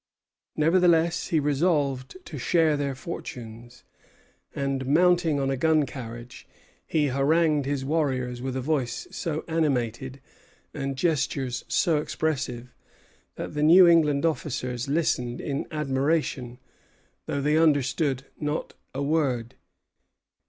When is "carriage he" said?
5.85-7.09